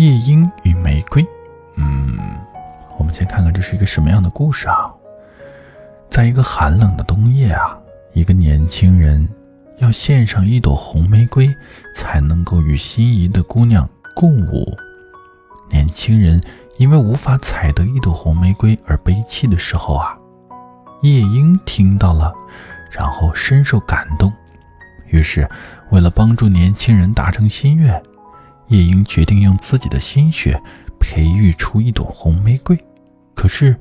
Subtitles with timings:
[0.00, 1.22] 夜莺与玫瑰。
[1.76, 2.18] 嗯，
[2.98, 4.90] 我们先看看这是一个什么样的故事啊？
[6.08, 7.78] 在一个寒冷的冬夜啊，
[8.14, 9.28] 一个年轻人
[9.76, 11.54] 要献上一朵红玫瑰，
[11.94, 13.86] 才能够与心仪的姑娘
[14.16, 14.74] 共舞。
[15.70, 16.40] 年轻人
[16.78, 20.16] 因为无法采得一朵红玫瑰而悲泣的时候啊，
[21.02, 22.32] 夜莺听到了，
[22.90, 24.32] 然后深受感动。
[25.10, 25.46] 于是，
[25.90, 28.02] 为了帮助年轻人达成心愿，
[28.70, 30.60] 夜莺决定用自己的心血
[31.00, 32.78] 培育出一朵红玫瑰。
[33.34, 33.76] 可是，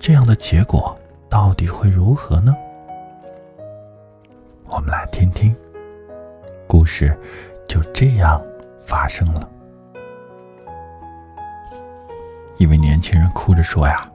[0.00, 0.98] 这样的结果
[1.30, 2.52] 到底会如何呢？
[4.66, 5.54] 我们来听听。
[6.66, 7.16] 故事
[7.68, 8.42] 就这样
[8.84, 9.48] 发生了。
[12.56, 14.10] 一位年轻人哭着说：“呀，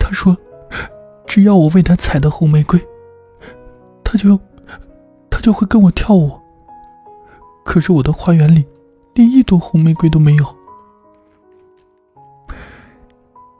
[0.00, 0.36] 他说，
[1.26, 2.84] 只要我为他采的红玫瑰。”
[4.02, 4.36] 他就，
[5.30, 6.36] 他就会跟我跳舞。
[7.64, 8.66] 可是我的花园里，
[9.14, 10.56] 连一朵红玫瑰都没有。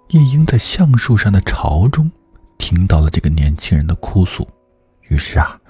[0.08, 2.10] 夜莺在橡树上的巢中，
[2.58, 4.48] 听到了这个年轻人的哭诉，
[5.02, 5.60] 于是啊，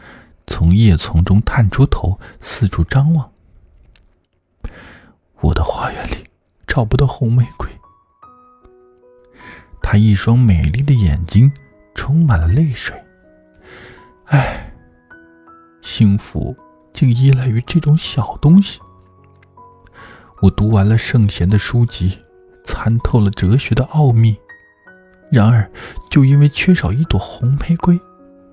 [0.46, 3.30] 从叶丛中探出头，四处张望。
[5.40, 6.24] 我的花园里
[6.66, 7.68] 找不到红玫瑰。
[9.82, 11.52] 他一双美丽的眼睛
[11.94, 12.96] 充满了泪水。
[14.26, 14.66] 唉。
[15.82, 16.54] 幸福
[17.00, 18.78] 竟依赖于这种小东西。
[20.42, 22.18] 我读完了圣贤的书籍，
[22.62, 24.36] 参透了哲学的奥秘，
[25.32, 25.70] 然而，
[26.10, 27.98] 就因为缺少一朵红玫瑰，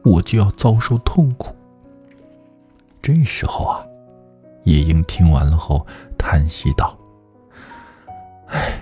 [0.05, 1.53] 我就要遭受痛苦。
[3.01, 3.83] 这时候啊，
[4.63, 5.85] 夜莺听完了后
[6.17, 6.97] 叹息道
[8.47, 8.81] ：“唉，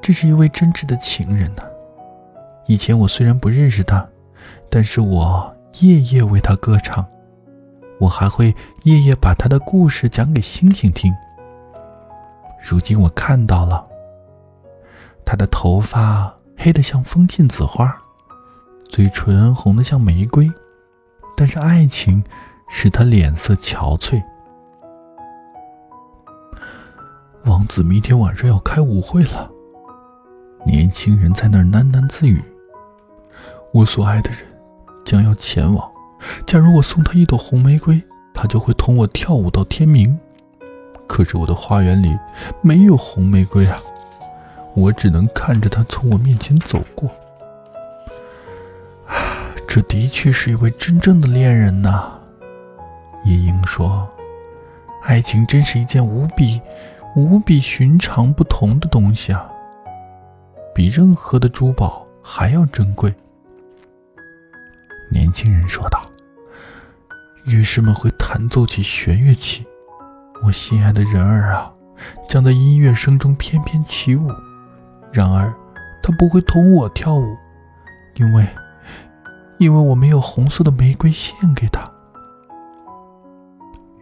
[0.00, 1.62] 这是一位真挚的情人呐。
[2.66, 4.08] 以前我虽然不认识他，
[4.70, 7.06] 但是我夜夜为他歌唱。”
[7.98, 8.54] 我还会
[8.84, 11.12] 夜夜把他的故事讲给星星听。
[12.62, 13.84] 如今我看到了，
[15.24, 17.94] 他的头发黑得像风信子花，
[18.88, 20.50] 嘴唇红得像玫瑰，
[21.36, 22.22] 但是爱情
[22.68, 24.22] 使他脸色憔悴。
[27.44, 29.50] 王子明天晚上要开舞会了，
[30.66, 32.40] 年轻人在那儿喃喃自语
[33.72, 34.40] ：“我所爱的人
[35.04, 35.90] 将要前往。”
[36.46, 38.02] 假如我送他一朵红玫瑰，
[38.34, 40.18] 他就会同我跳舞到天明。
[41.06, 42.12] 可是我的花园里
[42.60, 43.78] 没有红玫瑰啊，
[44.76, 47.08] 我只能看着他从我面前走过。
[49.06, 49.14] 啊
[49.66, 52.12] 这的确是一位真正的恋人呐，
[53.24, 54.08] 夜莺说
[55.04, 56.60] ：“爱情真是一件无比、
[57.14, 59.46] 无比寻常不同的东西啊，
[60.74, 63.14] 比任何的珠宝还要珍贵。”
[65.10, 66.00] 年轻人说道
[67.46, 69.66] ：“乐师们会弹奏起弦乐器，
[70.44, 71.72] 我心爱的人儿啊，
[72.28, 74.30] 将在音乐声中翩翩起舞。
[75.12, 75.52] 然而，
[76.02, 77.36] 他不会同我跳舞，
[78.16, 78.46] 因为，
[79.58, 81.82] 因为我没有红色的玫瑰献给他。”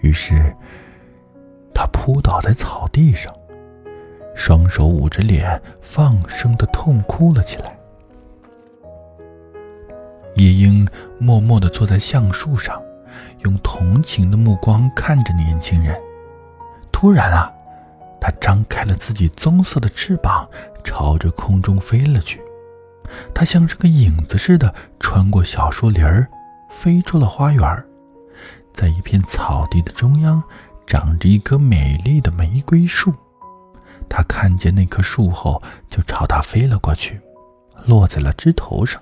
[0.02, 0.54] 于是，
[1.72, 3.32] 他扑倒在草地上，
[4.34, 7.78] 双手捂着脸，放声的痛哭了起来。
[10.36, 10.86] 夜莺
[11.18, 12.80] 默默地坐在橡树上，
[13.44, 15.98] 用同情的目光看着年轻人。
[16.92, 17.50] 突然啊，
[18.20, 20.46] 它张开了自己棕色的翅膀，
[20.84, 22.40] 朝着空中飞了去。
[23.34, 26.28] 它像是个影子似的穿过小树林儿，
[26.70, 27.84] 飞出了花园。
[28.74, 30.42] 在一片草地的中央，
[30.86, 33.14] 长着一棵美丽的玫瑰树。
[34.06, 37.18] 它看见那棵树后，就朝它飞了过去，
[37.86, 39.00] 落在了枝头上。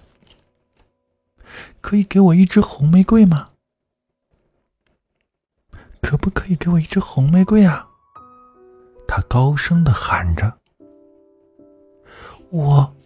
[1.84, 3.50] 可以给我一支红玫瑰吗？
[6.00, 7.86] 可不可以给我一支红玫瑰啊？
[9.06, 10.50] 他高声的喊着
[12.48, 12.96] ：“我，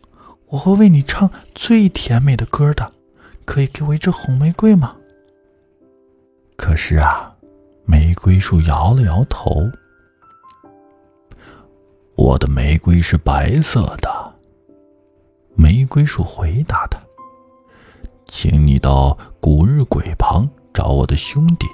[0.47, 2.93] 我会为你唱最甜美的歌的。
[3.45, 4.97] 可以给我一支红玫瑰吗？”
[6.57, 7.37] 可是啊，
[7.85, 9.69] 玫瑰树摇了摇头。
[12.15, 14.35] 我的玫瑰是白色的。
[15.57, 17.08] 玫瑰树回答他。
[18.29, 21.67] 请你到古日鬼旁找我的兄弟，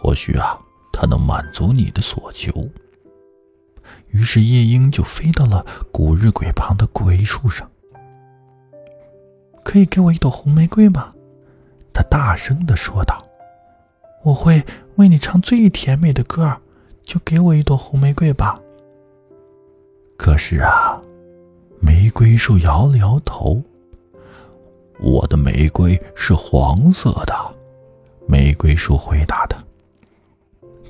[0.00, 0.58] 或许啊，
[0.92, 2.50] 他能满足你的所求。
[4.08, 7.70] 于是夜莺就飞到了古日鬼旁的鬼树上。
[9.62, 11.12] 可以给我一朵红玫瑰吗？
[11.92, 13.22] 他大声的说道
[14.24, 14.64] ：“我会
[14.96, 16.56] 为你唱最甜美的歌，
[17.04, 18.58] 就给我一朵红玫瑰吧。”
[20.16, 21.00] 可是啊，
[21.80, 23.62] 玫瑰树摇了摇头。
[25.00, 27.34] 我的玫瑰是黄色的，
[28.26, 29.56] 玫瑰树回答他。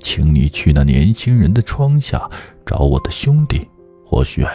[0.01, 2.29] 请你去那年轻人的窗下
[2.65, 3.69] 找我的兄弟，
[4.07, 4.47] 或许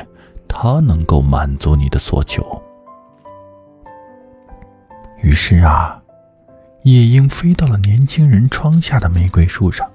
[0.47, 2.61] 他能够满足你的所求。”
[5.21, 6.01] 于是啊，
[6.83, 9.89] 夜莺飞到了年轻人窗下的玫瑰树上。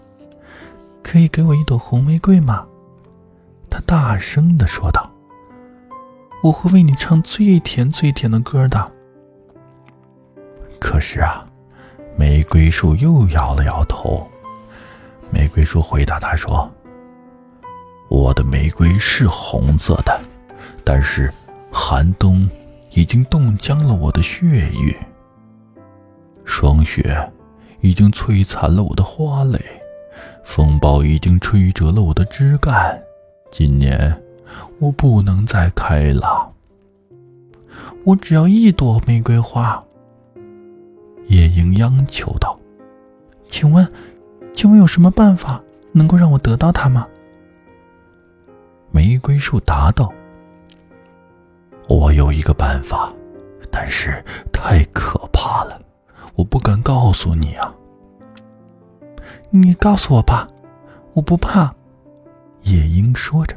[1.02, 2.66] “可以给我一朵红玫瑰吗？”
[3.68, 5.10] 他大声的说道。
[6.44, 8.92] “我会为你唱最甜最甜的歌的。”
[10.78, 11.44] 可是啊，
[12.16, 14.26] 玫瑰树又摇了摇头。
[15.30, 16.70] 玫瑰树回答他说
[18.08, 20.20] ：“我的玫瑰是红色的，
[20.84, 21.32] 但是
[21.70, 22.48] 寒冬
[22.92, 24.96] 已经冻僵了我的血液。”
[26.46, 27.30] 霜雪
[27.80, 29.62] 已经摧残了我的花蕾，
[30.44, 32.98] 风暴已经吹折了我的枝干。
[33.50, 34.22] 今年
[34.78, 36.48] 我不能再开了。
[38.04, 39.82] 我只要一朵玫瑰花。
[41.28, 42.58] 夜莺央求道
[43.48, 43.90] ：“请问，
[44.54, 47.06] 请问有什么办法能够让我得到它吗？”
[48.90, 50.12] 玫瑰树答道
[51.88, 53.12] ：“我有一个办法，
[53.70, 55.80] 但是太可怕了。”
[56.34, 57.74] 我不敢告诉你啊！
[59.50, 60.46] 你告诉我吧，
[61.12, 61.74] 我不怕。
[62.62, 63.56] 夜莺说着，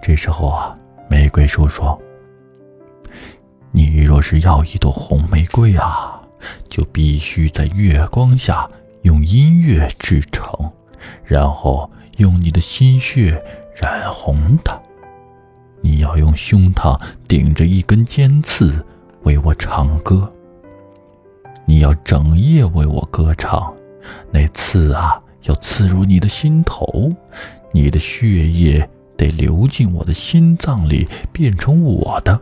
[0.00, 0.78] 这时候啊，
[1.10, 2.00] 玫瑰树说
[3.72, 6.15] ：“你若是要一朵红玫瑰啊，
[6.68, 8.68] 就必须在月光下
[9.02, 10.70] 用音乐制成，
[11.24, 13.42] 然后用你的心血
[13.74, 14.80] 染红它。
[15.82, 18.84] 你要用胸膛顶着一根尖刺
[19.22, 20.32] 为我唱歌。”
[21.68, 23.74] 你要整夜为我歌唱，
[24.30, 27.12] 那刺啊要刺入你的心头，
[27.72, 32.40] 你的血液得流进我的心脏里，变成我的。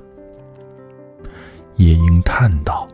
[1.77, 2.87] 夜莺叹道：“，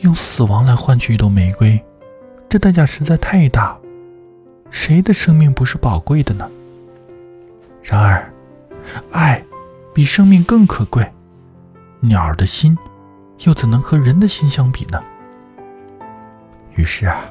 [0.00, 1.80] 用死亡来换取一朵玫瑰，
[2.48, 3.76] 这代价实在太大。
[4.70, 6.48] 谁的生命不是宝贵的呢？
[7.82, 8.32] 然而，
[9.10, 9.42] 爱
[9.94, 11.10] 比生命更可贵。
[12.00, 12.76] 鸟儿的心。”
[13.44, 15.00] 又怎能和人的心相比呢？
[16.74, 17.24] 于是啊，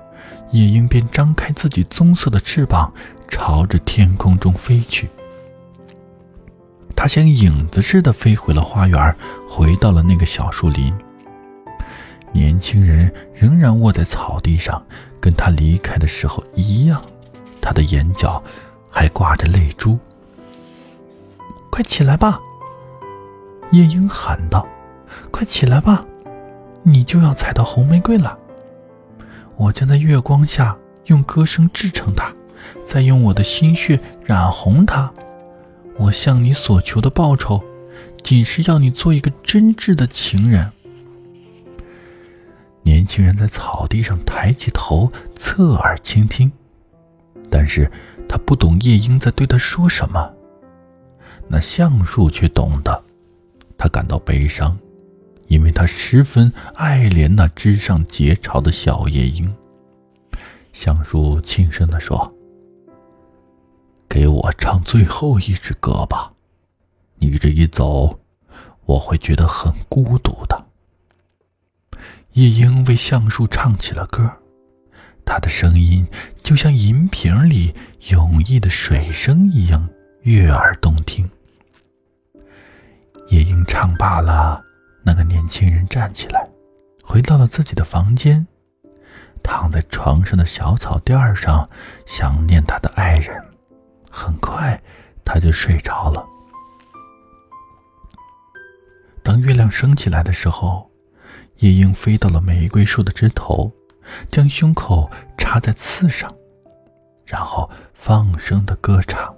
[0.52, 2.94] 夜莺便张开自己棕色的翅膀，
[3.28, 5.10] 朝着天空中飞去。
[6.96, 9.14] 它像影子似的飞回了花园，
[9.50, 10.94] 回到了那个小树林。
[12.32, 14.84] 年轻人仍然卧在草地上，
[15.20, 17.02] 跟他离开的时候一样，
[17.62, 18.42] 他的眼角
[18.90, 19.98] 还挂着泪珠。
[21.70, 22.40] 快起来吧！
[23.72, 24.66] 夜莺喊道。
[25.32, 26.06] 快起来吧，
[26.84, 28.38] 你就要采到红玫瑰了。
[29.56, 32.32] 我将在月光下用歌声制成它，
[32.86, 35.12] 再用我的心血染红它。
[35.98, 37.64] 我向你所求的报酬，
[38.22, 40.72] 仅是要你做一个真挚的情人。
[42.98, 46.52] 年轻人在草地上抬起头，侧耳倾听，
[47.48, 47.92] 但是
[48.28, 50.34] 他不懂夜莺在对他说什么。
[51.48, 53.04] 那橡树却懂得，
[53.78, 54.76] 他感到悲伤。
[55.48, 59.56] 因为他十分爱怜那枝上结巢的小夜莺，
[60.74, 62.34] 橡树轻声地说
[64.10, 66.34] ：“给我唱最后一支歌吧，
[67.20, 68.20] 你这一走，
[68.86, 70.62] 我会觉得很孤独的。”
[72.38, 74.32] 夜莺为橡树唱起了歌，
[75.26, 76.06] 它的声音
[76.44, 77.74] 就像银瓶里
[78.10, 79.90] 涌溢的水声一样
[80.22, 81.28] 悦耳动听。
[83.30, 84.64] 夜莺唱罢了。
[85.04, 86.48] 那个年轻人站起来，
[87.02, 88.46] 回到了自己的房间，
[89.42, 91.68] 躺在床上的小草垫上，
[92.06, 93.44] 想念他的爱人。
[94.12, 94.80] 很快，
[95.26, 96.24] 他就睡着了。
[99.24, 100.87] 当月亮升起来的时候，
[101.60, 103.72] 夜莺飞到了玫瑰树的枝头，
[104.30, 106.34] 将胸口插在刺上，
[107.26, 109.36] 然后放声的歌唱。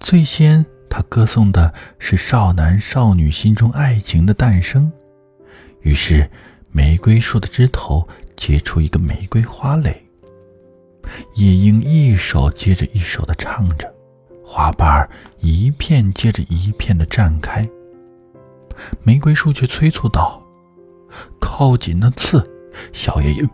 [0.00, 0.64] 最先。
[0.96, 4.92] 他歌颂的是少男少女心中爱情的诞生，
[5.80, 6.30] 于是
[6.70, 8.06] 玫瑰树的枝头
[8.36, 10.06] 结出一个玫瑰花蕾。
[11.34, 13.92] 夜莺一首接着一首的唱着，
[14.46, 17.68] 花瓣一片接着一片的绽开。
[19.02, 20.40] 玫瑰树却催促道
[21.40, 22.42] ：“靠紧那刺，
[22.92, 23.48] 小夜莺，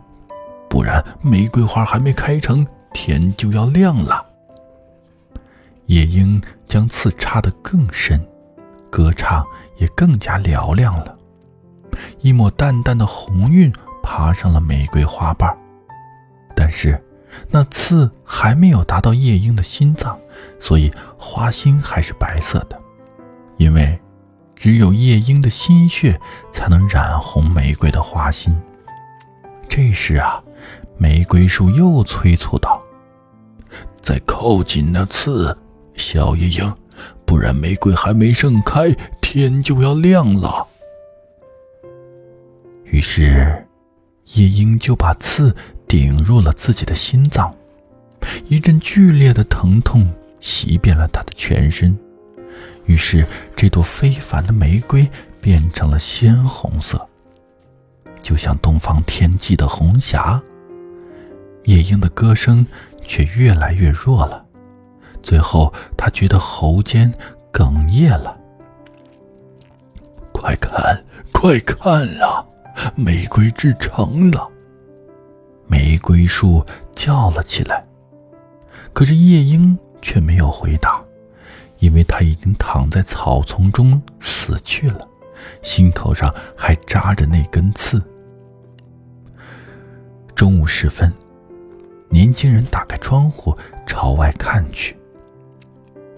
[0.69, 4.25] 不然玫瑰花还没开成，天就要亮了。”
[5.87, 8.25] 夜莺将刺插得更深，
[8.89, 9.45] 歌唱
[9.77, 11.17] 也更加嘹亮了。
[12.21, 15.55] 一抹淡淡的红晕爬上了玫瑰花瓣，
[16.55, 17.01] 但是
[17.49, 20.17] 那刺还没有达到夜莺的心脏，
[20.59, 22.79] 所以花心还是白色的。
[23.57, 23.99] 因为
[24.61, 28.55] 只有夜莺的心血才能染红玫瑰的花心。
[29.67, 30.39] 这时啊，
[30.99, 32.79] 玫瑰树又催促道
[34.03, 35.57] ：“再靠近那刺，
[35.95, 36.71] 小夜莺，
[37.25, 40.67] 不然玫瑰还没盛开，天就要亮了。”
[42.85, 43.65] 于是，
[44.35, 45.55] 夜莺就把刺
[45.87, 47.51] 顶入了自己的心脏，
[48.47, 50.07] 一阵剧烈的疼痛
[50.39, 51.97] 袭遍了他的全身。
[52.85, 55.09] 于是，这朵非凡的玫瑰
[55.39, 57.05] 变成了鲜红色，
[58.21, 60.41] 就像东方天际的红霞。
[61.65, 62.65] 夜莺的歌声
[63.03, 64.43] 却越来越弱了，
[65.21, 67.13] 最后，他觉得喉间
[67.53, 68.35] 哽咽了。
[70.33, 72.43] 快看，快看啊！
[72.95, 74.49] 玫瑰制成了。
[75.67, 77.85] 玫瑰树叫了起来，
[78.91, 81.01] 可是夜莺却没有回答，
[81.81, 85.05] 因为他已经躺在草丛中死去了，
[85.61, 88.01] 心口上还扎着那根刺。
[90.35, 91.11] 中午时分，
[92.07, 94.95] 年轻人打开窗户朝外看去。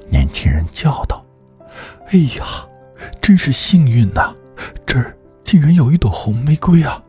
[0.09, 1.25] 年轻人叫道
[2.11, 2.67] ：“哎呀，
[3.21, 4.35] 真是幸运呐！
[4.85, 7.03] 这儿……”竟然有一朵红玫瑰啊！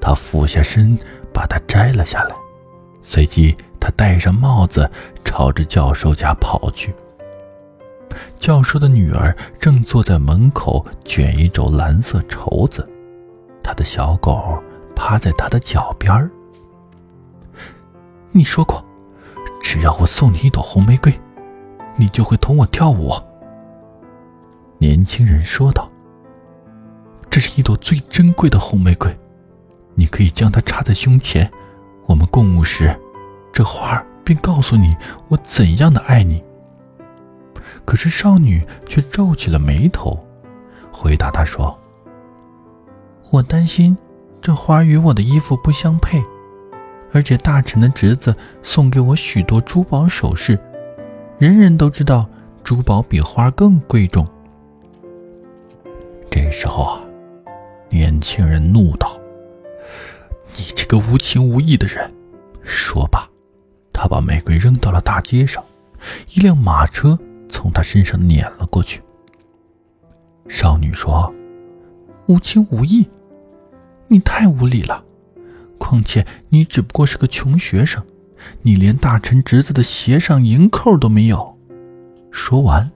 [0.00, 0.96] 他俯下身
[1.32, 2.36] 把它摘了下来，
[3.02, 4.88] 随即他戴上帽子，
[5.24, 6.94] 朝着教授家跑去。
[8.36, 12.88] 教授的女儿正坐在门口卷一轴蓝色绸子，
[13.62, 14.58] 他的小狗
[14.94, 16.30] 趴在他的脚边儿。
[18.32, 18.84] 你说过，
[19.60, 21.12] 只要我送你一朵红玫瑰，
[21.96, 23.12] 你就会同我跳舞。
[24.78, 25.90] 年轻人说道。
[27.30, 29.12] 这是一朵最珍贵的红玫瑰，
[29.96, 31.50] 你可以将它插在胸前。
[32.06, 32.96] 我们共舞时，
[33.52, 36.44] 这花儿便告诉你我怎样的爱你。
[37.84, 40.18] 可是少女却皱起了眉头，
[40.92, 41.78] 回答他说
[43.30, 43.96] ：“我担心
[44.40, 46.22] 这花与我的衣服不相配，
[47.12, 50.58] 而且大臣的侄子送给我许多珠宝首饰，
[51.38, 52.28] 人人都知道
[52.62, 54.26] 珠宝比花更贵重。”
[56.30, 57.00] 这时候啊。
[57.90, 59.16] 年轻人怒道
[60.56, 62.12] ：“你这个无情无义的人！”
[62.64, 63.28] 说罢，
[63.92, 65.62] 他把玫瑰扔到了大街上，
[66.30, 67.16] 一辆马车
[67.48, 69.02] 从他身上碾了过去。
[70.48, 71.32] 少女说
[72.26, 73.08] ：“无情无义，
[74.08, 75.04] 你太无理了！
[75.78, 78.04] 况且你只不过是个穷学生，
[78.62, 81.58] 你连大臣侄子的鞋上银扣都没有。”
[82.30, 82.90] 说完，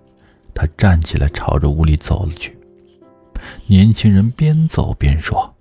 [0.53, 2.59] 他站起来，朝着屋里走了去。
[3.67, 5.55] 年轻人边走边说：“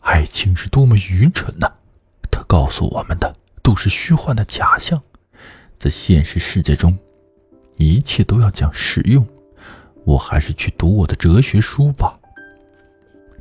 [0.00, 1.72] 爱情是多么愚蠢呐！
[2.30, 5.00] 它告诉我们的都是虚幻的假象。
[5.78, 6.96] 在现实世界中，
[7.82, 9.26] 一切都要讲实用。
[10.04, 12.18] 我还是去读我的哲学书吧。”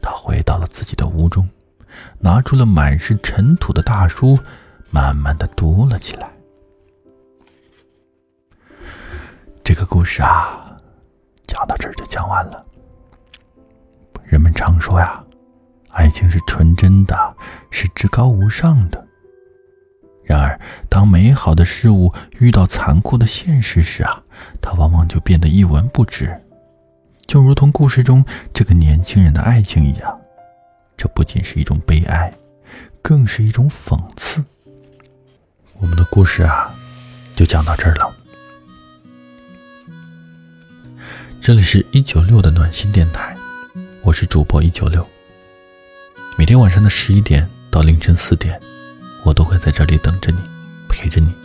[0.01, 1.47] 他回到了自己的屋中，
[2.19, 4.37] 拿出了满是尘土的大书，
[4.89, 6.31] 慢慢的读了起来。
[9.63, 10.75] 这个故事啊，
[11.45, 12.65] 讲到这儿就讲完了。
[14.25, 15.23] 人们常说呀，
[15.89, 17.35] 爱情是纯真的，
[17.69, 19.07] 是至高无上的。
[20.23, 24.21] 然而，当美好的事物遇到残酷的现实时啊，
[24.61, 26.39] 它往往就变得一文不值。
[27.27, 28.23] 就如同故事中
[28.53, 30.19] 这个年轻人的爱情一样，
[30.97, 32.31] 这不仅是一种悲哀，
[33.01, 34.43] 更是一种讽刺。
[35.79, 36.73] 我们的故事啊，
[37.35, 38.13] 就讲到这儿了。
[41.41, 43.35] 这里是一九六的暖心电台。
[44.03, 45.07] 我是主播一九六，
[46.37, 48.59] 每天晚上的十一点到凌晨四点，
[49.23, 50.39] 我都会在这里等着你，
[50.87, 51.40] 陪着你。